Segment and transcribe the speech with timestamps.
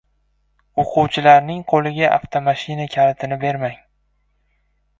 [0.83, 3.79] O‘quvchilarning qo‘liga avtomashina kalitini bermang!